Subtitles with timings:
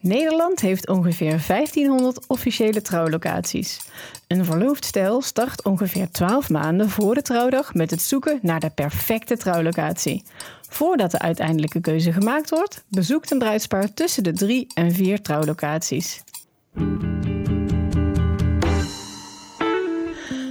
[0.00, 3.80] Nederland heeft ongeveer 1500 officiële trouwlocaties.
[4.26, 8.70] Een verloofd stel start ongeveer 12 maanden voor de trouwdag met het zoeken naar de
[8.70, 10.22] perfecte trouwlocatie.
[10.68, 16.22] Voordat de uiteindelijke keuze gemaakt wordt, bezoekt een bruidspaar tussen de drie en vier trouwlocaties.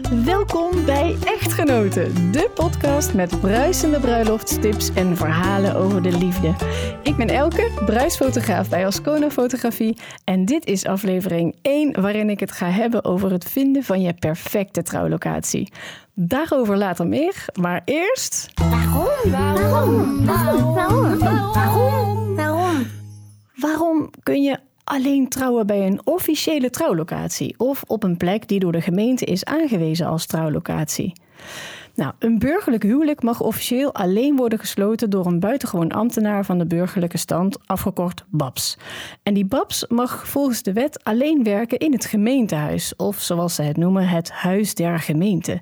[0.10, 6.56] Welkom bij Echtgenoten, de podcast met bruisende bruiloftstips en verhalen over de liefde.
[7.04, 12.52] Ik ben Elke, bruisfotograaf bij Ascona Fotografie en dit is aflevering 1 waarin ik het
[12.52, 15.72] ga hebben over het vinden van je perfecte trouwlocatie.
[16.14, 18.52] Daarover later meer, maar eerst...
[18.54, 19.32] Waarom?
[19.32, 20.26] Waarom?
[20.26, 20.74] Waarom?
[20.74, 21.20] Waarom?
[21.20, 22.36] Waarom?
[22.36, 22.88] Waarom?
[23.56, 28.72] Waarom kun je alleen trouwen bij een officiële trouwlocatie of op een plek die door
[28.72, 31.14] de gemeente is aangewezen als trouwlocatie.
[31.96, 36.66] Nou, een burgerlijk huwelijk mag officieel alleen worden gesloten door een buitengewoon ambtenaar van de
[36.66, 38.78] burgerlijke stand, afgekort BABS.
[39.24, 43.62] En die BABS mag volgens de wet alleen werken in het gemeentehuis, of zoals ze
[43.62, 45.60] het noemen, het Huis der Gemeente.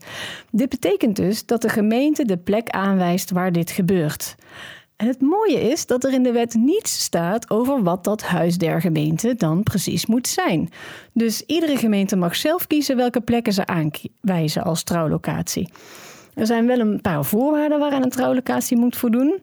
[0.51, 4.35] Dit betekent dus dat de gemeente de plek aanwijst waar dit gebeurt.
[4.97, 8.57] En het mooie is dat er in de wet niets staat over wat dat huis
[8.57, 10.69] der gemeente dan precies moet zijn.
[11.13, 15.69] Dus iedere gemeente mag zelf kiezen welke plekken ze aanwijzen als trouwlocatie.
[16.33, 19.39] Er zijn wel een paar voorwaarden waaraan een trouwlocatie moet voldoen.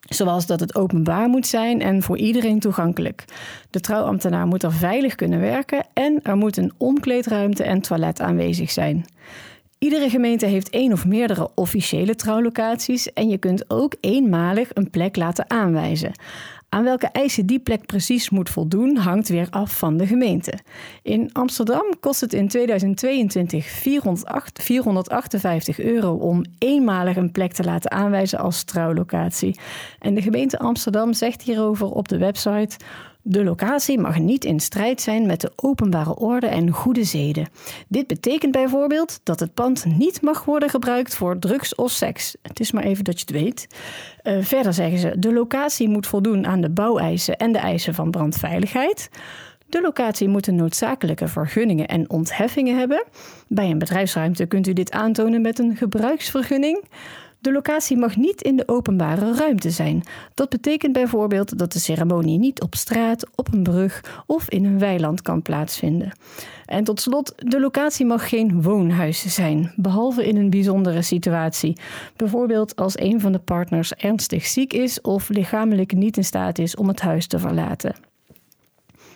[0.00, 3.24] Zoals dat het openbaar moet zijn en voor iedereen toegankelijk.
[3.70, 8.70] De trouwambtenaar moet er veilig kunnen werken en er moet een omkleedruimte en toilet aanwezig
[8.70, 9.04] zijn.
[9.80, 15.16] Iedere gemeente heeft één of meerdere officiële trouwlocaties en je kunt ook eenmalig een plek
[15.16, 16.12] laten aanwijzen.
[16.68, 20.58] Aan welke eisen die plek precies moet voldoen, hangt weer af van de gemeente.
[21.02, 23.66] In Amsterdam kost het in 2022
[24.52, 29.58] 458 euro om eenmalig een plek te laten aanwijzen als trouwlocatie.
[29.98, 32.76] En de gemeente Amsterdam zegt hierover op de website.
[33.22, 37.48] De locatie mag niet in strijd zijn met de openbare orde en goede zeden.
[37.88, 42.36] Dit betekent bijvoorbeeld dat het pand niet mag worden gebruikt voor drugs of seks.
[42.42, 43.66] Het is maar even dat je het weet.
[44.22, 48.10] Uh, verder zeggen ze: de locatie moet voldoen aan de bouweisen en de eisen van
[48.10, 49.08] brandveiligheid.
[49.68, 53.04] De locatie moet een noodzakelijke vergunningen en ontheffingen hebben.
[53.48, 56.84] Bij een bedrijfsruimte kunt u dit aantonen met een gebruiksvergunning.
[57.40, 60.02] De locatie mag niet in de openbare ruimte zijn.
[60.34, 64.78] Dat betekent bijvoorbeeld dat de ceremonie niet op straat, op een brug of in een
[64.78, 66.12] weiland kan plaatsvinden.
[66.66, 71.76] En tot slot, de locatie mag geen woonhuis zijn, behalve in een bijzondere situatie.
[72.16, 76.76] Bijvoorbeeld als een van de partners ernstig ziek is of lichamelijk niet in staat is
[76.76, 78.09] om het huis te verlaten.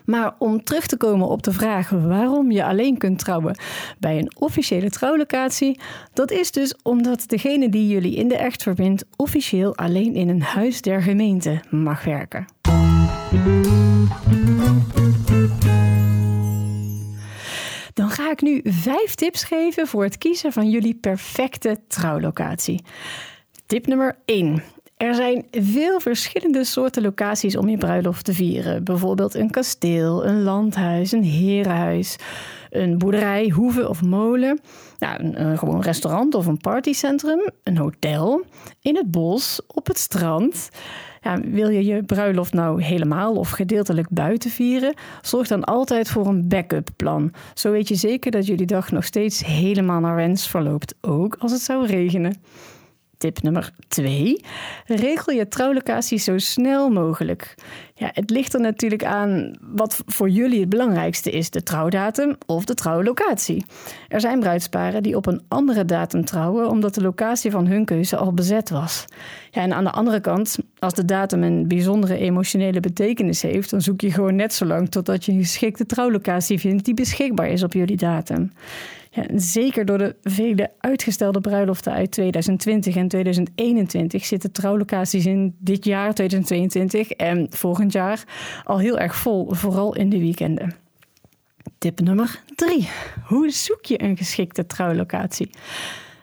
[0.05, 3.59] Maar om terug te komen op de vraag waarom je alleen kunt trouwen
[3.99, 5.81] bij een officiële trouwlocatie,
[6.13, 10.43] dat is dus omdat degene die jullie in de echt verbindt officieel alleen in een
[10.43, 12.45] huis der gemeente mag werken.
[17.95, 22.85] Dan ga ik nu vijf tips geven voor het kiezen van jullie perfecte trouwlocatie.
[23.67, 24.63] Tip nummer 1.
[25.05, 28.85] Er zijn veel verschillende soorten locaties om je bruiloft te vieren.
[28.85, 32.17] Bijvoorbeeld een kasteel, een landhuis, een herenhuis,
[32.71, 34.61] een boerderij, hoeve of molen.
[34.99, 38.45] Nou, een, gewoon restaurant of een partycentrum, een hotel,
[38.81, 40.69] in het bos, op het strand.
[41.23, 44.95] Ja, wil je je bruiloft nou helemaal of gedeeltelijk buiten vieren?
[45.23, 47.33] Zorg dan altijd voor een backup plan.
[47.55, 51.53] Zo weet je zeker dat jullie dag nog steeds helemaal naar wens verloopt, ook als
[51.53, 52.37] het zou regenen.
[53.25, 54.45] Tip nummer 2.
[54.87, 57.55] Regel je trouwlocatie zo snel mogelijk.
[57.95, 62.65] Ja, het ligt er natuurlijk aan wat voor jullie het belangrijkste is: de trouwdatum of
[62.65, 63.65] de trouwlocatie.
[64.09, 68.17] Er zijn bruidsparen die op een andere datum trouwen omdat de locatie van hun keuze
[68.17, 69.05] al bezet was.
[69.51, 73.81] Ja, en aan de andere kant, als de datum een bijzondere emotionele betekenis heeft, dan
[73.81, 77.63] zoek je gewoon net zo lang totdat je een geschikte trouwlocatie vindt die beschikbaar is
[77.63, 78.51] op jullie datum.
[79.35, 86.15] Zeker door de vele uitgestelde bruiloften uit 2020 en 2021 zitten trouwlocaties in dit jaar
[86.15, 88.25] 2022 en volgend jaar
[88.65, 90.75] al heel erg vol, vooral in de weekenden.
[91.79, 92.89] Tip nummer 3.
[93.25, 95.51] Hoe zoek je een geschikte trouwlocatie?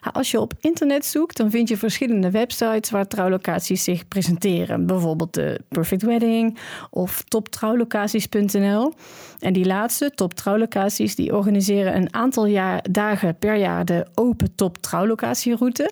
[0.02, 4.86] Als je op internet zoekt, dan vind je verschillende websites waar trouwlocaties zich presenteren.
[4.86, 6.58] Bijvoorbeeld de Perfect Wedding
[6.90, 8.94] of toptrouwlocaties.nl.
[9.40, 14.56] En die laatste, Top Trouwlocaties, die organiseren een aantal jaar, dagen per jaar de open
[14.56, 15.92] top trouwlocatieroute.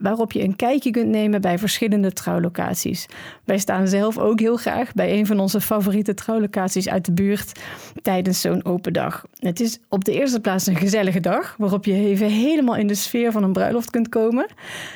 [0.00, 3.06] Waarop je een kijkje kunt nemen bij verschillende trouwlocaties.
[3.44, 7.60] Wij staan zelf ook heel graag bij een van onze favoriete trouwlocaties uit de buurt
[8.02, 9.24] tijdens zo'n open dag.
[9.38, 12.94] Het is op de eerste plaats een gezellige dag waarop je even helemaal in de
[12.94, 14.46] sfeer van een bruiloft kunt komen.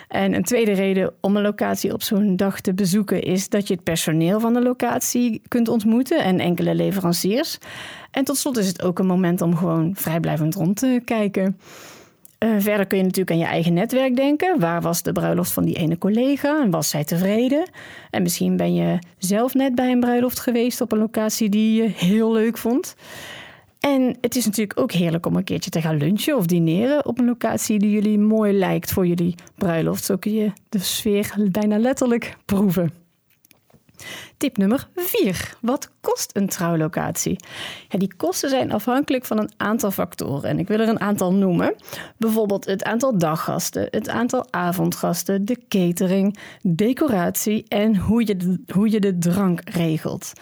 [0.09, 3.75] En een tweede reden om een locatie op zo'n dag te bezoeken is dat je
[3.75, 7.59] het personeel van de locatie kunt ontmoeten en enkele leveranciers.
[8.11, 11.59] En tot slot is het ook een moment om gewoon vrijblijvend rond te kijken.
[12.45, 14.61] Uh, verder kun je natuurlijk aan je eigen netwerk denken.
[14.61, 17.71] Waar was de bruiloft van die ene collega en was zij tevreden?
[18.11, 21.89] En misschien ben je zelf net bij een bruiloft geweest op een locatie die je
[21.89, 22.97] heel leuk vond.
[23.81, 27.19] En het is natuurlijk ook heerlijk om een keertje te gaan lunchen of dineren op
[27.19, 30.05] een locatie die jullie mooi lijkt voor jullie bruiloft.
[30.05, 33.04] Zo kun je de sfeer bijna letterlijk proeven.
[34.37, 35.55] Tip nummer 4.
[35.61, 37.37] Wat kost een trouwlocatie?
[37.89, 40.51] Ja, die kosten zijn afhankelijk van een aantal factoren.
[40.51, 41.75] En ik wil er een aantal noemen.
[42.17, 48.91] Bijvoorbeeld het aantal daggasten, het aantal avondgasten, de catering, decoratie en hoe je de, hoe
[48.91, 50.33] je de drank regelt.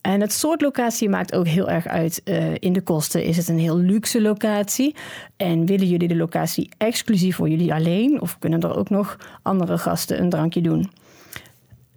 [0.00, 3.22] En het soort locatie maakt ook heel erg uit uh, in de kosten.
[3.22, 4.94] Is het een heel luxe locatie?
[5.36, 8.20] En willen jullie de locatie exclusief voor jullie alleen?
[8.20, 10.90] Of kunnen er ook nog andere gasten een drankje doen?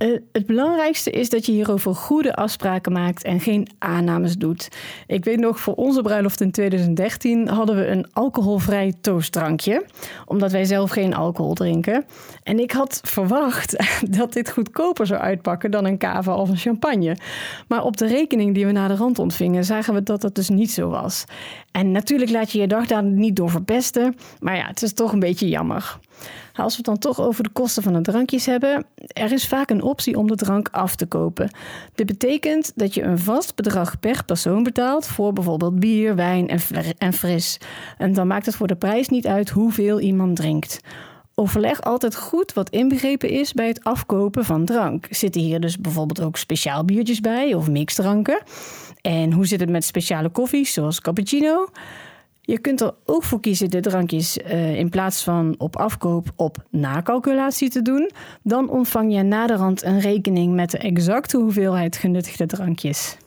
[0.02, 4.68] Uh, het belangrijkste is dat je hierover goede afspraken maakt en geen aannames doet.
[5.08, 9.86] Ik weet nog, voor onze bruiloft in 2013 hadden we een alcoholvrij toastdrankje,
[10.26, 12.06] omdat wij zelf geen alcohol drinken.
[12.44, 13.76] En ik had verwacht
[14.20, 17.18] dat dit goedkoper zou uitpakken dan een cava of een champagne.
[17.68, 20.50] Maar op de rekening die we na de rand ontvingen, zagen we dat dat dus
[20.50, 21.24] niet zo was.
[21.72, 25.14] En natuurlijk laat je je dag daar niet door verpesten, maar ja, het is toch
[25.14, 26.00] een beetje jammer.
[26.62, 29.70] Als we het dan toch over de kosten van de drankjes hebben, er is vaak
[29.70, 31.52] een optie om de drank af te kopen.
[31.96, 36.60] Dit betekent dat je een vast bedrag per persoon betaalt voor bijvoorbeeld bier, wijn
[36.98, 37.58] en fris.
[37.98, 40.80] En dan maakt het voor de prijs niet uit hoeveel iemand drinkt.
[41.36, 45.08] Overleg altijd goed wat inbegrepen is bij het afkopen van drank.
[45.10, 48.42] Zitten hier dus bijvoorbeeld ook speciaal biertjes bij of mixdranken?
[49.02, 51.70] En hoe zit het met speciale koffies zoals cappuccino?
[52.42, 56.58] Je kunt er ook voor kiezen de drankjes uh, in plaats van op afkoop op
[56.70, 58.12] nakalculatie te doen.
[58.44, 63.18] Dan ontvang je naderhand een rekening met de exacte hoeveelheid genuttigde drankjes.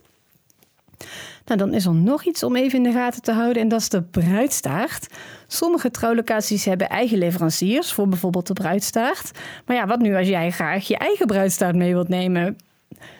[1.44, 3.80] Nou, dan is er nog iets om even in de gaten te houden en dat
[3.80, 5.06] is de bruidstaart.
[5.46, 9.30] Sommige trouwlocaties hebben eigen leveranciers voor bijvoorbeeld de bruidstaart.
[9.66, 12.56] Maar ja, wat nu als jij graag je eigen bruidstaart mee wilt nemen?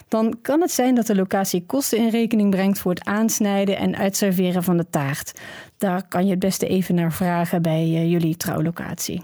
[0.09, 3.97] Dan kan het zijn dat de locatie kosten in rekening brengt voor het aansnijden en
[3.97, 5.41] uitserveren van de taart.
[5.79, 9.23] Daar kan je het beste even naar vragen bij eh, jullie trouwlocatie.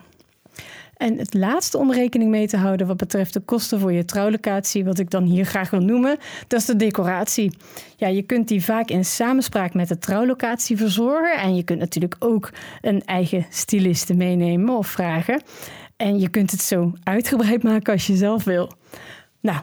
[1.00, 4.84] En het laatste om rekening mee te houden wat betreft de kosten voor je trouwlocatie,
[4.84, 7.56] wat ik dan hier graag wil noemen, dat is de decoratie.
[7.96, 12.16] Ja, je kunt die vaak in samenspraak met de trouwlocatie verzorgen en je kunt natuurlijk
[12.18, 12.50] ook
[12.80, 15.42] een eigen styliste meenemen of vragen.
[15.96, 18.72] En je kunt het zo uitgebreid maken als je zelf wil.
[19.40, 19.62] Nou,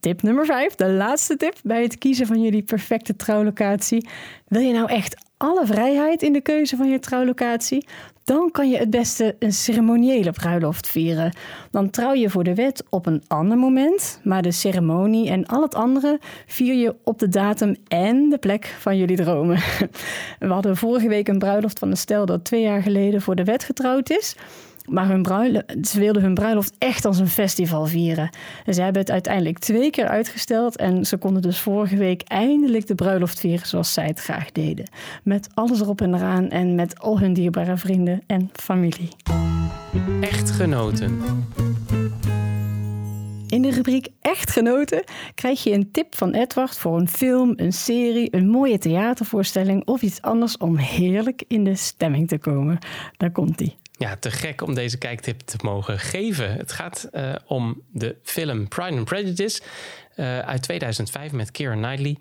[0.00, 4.08] Tip nummer 5, de laatste tip bij het kiezen van jullie perfecte trouwlocatie.
[4.48, 7.86] Wil je nou echt alle vrijheid in de keuze van je trouwlocatie?
[8.24, 11.36] Dan kan je het beste een ceremoniële bruiloft vieren.
[11.70, 15.62] Dan trouw je voor de wet op een ander moment, maar de ceremonie en al
[15.62, 19.56] het andere vier je op de datum en de plek van jullie dromen.
[20.38, 23.44] We hadden vorige week een bruiloft van een stel dat twee jaar geleden voor de
[23.44, 24.36] wet getrouwd is.
[24.88, 25.22] Maar hun
[25.84, 28.30] ze wilden hun bruiloft echt als een festival vieren.
[28.64, 30.76] En ze hebben het uiteindelijk twee keer uitgesteld.
[30.76, 34.88] En ze konden dus vorige week eindelijk de bruiloft vieren zoals zij het graag deden.
[35.22, 39.08] Met alles erop en eraan en met al hun dierbare vrienden en familie.
[40.20, 41.20] Echtgenoten.
[43.52, 45.04] In de rubriek Echtgenoten
[45.34, 50.02] krijg je een tip van Edward voor een film, een serie, een mooie theatervoorstelling of
[50.02, 52.78] iets anders om heerlijk in de stemming te komen.
[53.16, 56.52] Daar komt hij ja, te gek om deze kijktip te mogen geven.
[56.52, 59.62] Het gaat uh, om de film Pride and Prejudice
[60.16, 62.16] uh, uit 2005 met Keira Knightley.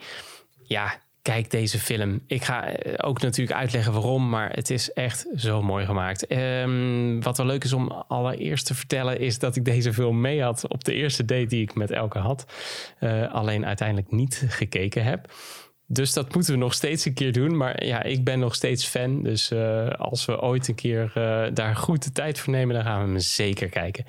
[0.64, 2.22] Ja, kijk deze film.
[2.28, 6.32] Ik ga eh, ook natuurlijk uitleggen waarom, maar het is echt zo mooi gemaakt.
[6.32, 10.42] Um, wat wel leuk is om allereerst te vertellen, is dat ik deze film mee
[10.42, 12.46] had op de eerste date die ik met Elke had.
[13.00, 15.32] Uh, alleen uiteindelijk niet gekeken heb.
[15.88, 17.58] Dus dat moeten we nog steeds een keer doen.
[17.58, 19.24] Maar ja, ik ben nog steeds fan.
[19.24, 21.12] Dus uh, als we ooit een keer
[21.54, 24.06] daar goed de tijd voor nemen, dan gaan we hem zeker kijken.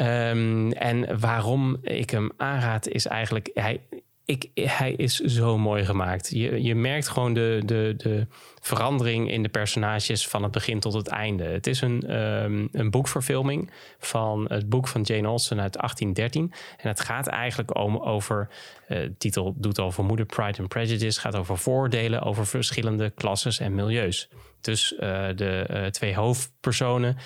[0.00, 3.50] Um, en waarom ik hem aanraad, is eigenlijk.
[3.54, 3.80] Hij,
[4.24, 6.30] ik, hij is zo mooi gemaakt.
[6.30, 8.26] Je, je merkt gewoon de, de, de
[8.60, 11.44] verandering in de personages van het begin tot het einde.
[11.44, 16.52] Het is een, um, een boekverfilming van het boek van Jane Austen uit 1813.
[16.76, 18.48] En het gaat eigenlijk om over,
[18.88, 23.74] de titel doet al vermoeden, Pride and Prejudice, gaat over voordelen over verschillende klasses en
[23.74, 24.28] milieus.
[24.60, 24.98] Dus uh,
[25.34, 27.16] de uh, twee hoofdpersonen,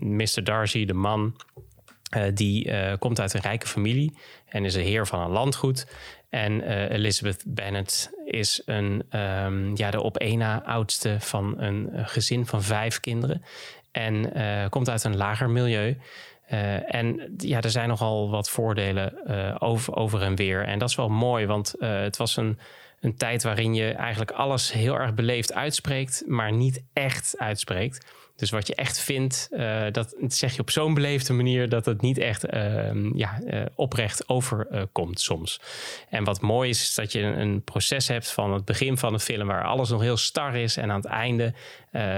[0.00, 0.44] Mr.
[0.44, 1.36] Darcy, de man,
[2.16, 5.86] uh, die uh, komt uit een rijke familie en is een heer van een landgoed.
[6.28, 11.90] En uh, Elizabeth Bennet is een, um, ja, de op één na oudste van een
[11.92, 13.42] gezin van vijf kinderen.
[13.92, 14.32] En
[14.70, 15.98] komt uit een lager milieu.
[16.86, 19.12] en ja, er zijn nogal wat voordelen
[19.60, 20.64] over, over en weer.
[20.64, 22.58] En dat is wel mooi, want het was een,
[23.00, 28.06] een tijd waarin je eigenlijk alles heel erg beleefd uitspreekt, maar niet echt uitspreekt.
[28.36, 32.00] Dus wat je echt vindt, uh, dat zeg je op zo'n beleefde manier dat het
[32.00, 35.60] niet echt uh, ja, uh, oprecht overkomt soms.
[36.08, 39.12] En wat mooi is, is dat je een, een, proces hebt van het begin van
[39.12, 41.54] de film waar alles nog heel star is en aan het einde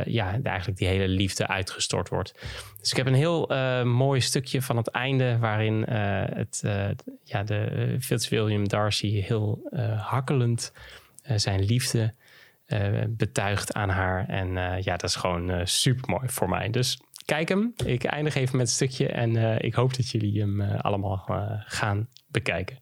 [0.04, 2.34] ja, eigenlijk die hele liefde uitgestort wordt.
[2.80, 3.46] Dus ik heb een heel
[3.84, 6.62] mooi stukje van het einde waarin het,
[7.24, 10.72] ja, de Fitzwilliam Darcy heel hakkelend
[11.36, 12.14] zijn liefde
[12.68, 14.28] uh, betuigt aan haar.
[14.28, 16.70] En uh, ja, dat is gewoon uh, super mooi voor mij.
[16.70, 17.72] Dus kijk hem.
[17.84, 21.28] Ik eindig even met een stukje en ik hoop dat jullie hem allemaal
[21.64, 22.78] gaan bekijken.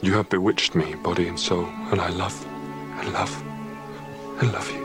[0.00, 2.46] You have bewitched me, body and soul, and I love,
[3.02, 3.42] I love,
[4.42, 4.82] I love you.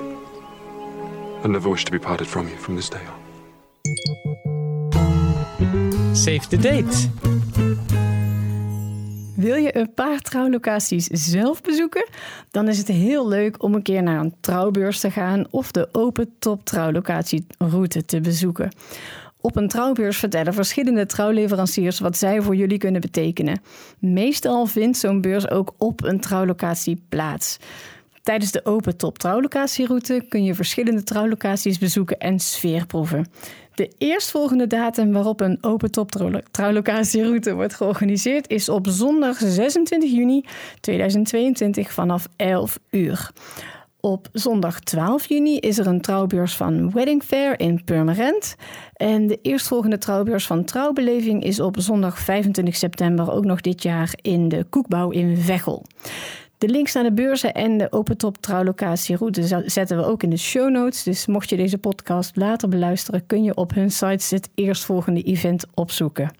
[1.44, 3.16] I never wish to be parted from you from this day on.
[6.16, 7.10] Save the date.
[9.38, 12.08] Wil je een paar trouwlocaties zelf bezoeken?
[12.52, 15.90] Dan is het heel leuk om een keer naar een trouwbeurs te gaan of de
[15.92, 18.72] Open Top Trouwlocatieroute te bezoeken.
[19.42, 23.62] Op een trouwbeurs vertellen verschillende trouwleveranciers wat zij voor jullie kunnen betekenen.
[24.00, 27.58] Meestal vindt zo'n beurs ook op een trouwlocatie plaats.
[28.28, 33.28] Tijdens de Open Top Trouwlocatieroute kun je verschillende trouwlocaties bezoeken en sfeerproeven.
[33.76, 36.12] De eerstvolgende datum waarop een open top
[36.52, 40.46] trouwlocatieroute wordt georganiseerd is op zondag 26 juni
[40.80, 43.32] 2022 vanaf 11 uur.
[44.00, 48.56] Op zondag 12 juni is er een trouwbeurs van Wedding Fair in Purmerend.
[48.94, 54.14] En de eerstvolgende trouwbeurs van Trouwbeleving is op zondag 25 september ook nog dit jaar
[54.22, 55.86] in de Koekbouw in Veghel.
[56.58, 60.38] De links naar de beurzen en de Open Top trouwlocatieroute zetten we ook in de
[60.38, 61.04] show notes.
[61.04, 65.66] Dus mocht je deze podcast later beluisteren, kun je op hun sites het eerstvolgende event
[65.74, 66.32] opzoeken.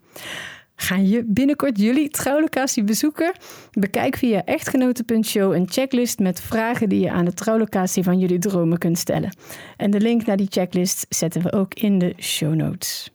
[0.80, 3.32] Ga je binnenkort jullie trouwlocatie bezoeken?
[3.70, 8.78] Bekijk via echtgenoten.show een checklist met vragen die je aan de trouwlocatie van jullie dromen
[8.78, 9.36] kunt stellen.
[9.76, 13.10] En de link naar die checklist zetten we ook in de show notes.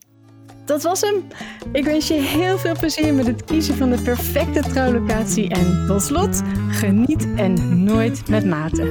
[0.64, 1.24] Dat was hem.
[1.72, 5.48] Ik wens je heel veel plezier met het kiezen van de perfecte trouwlocatie.
[5.48, 8.82] En tot slot, geniet en nooit met mate.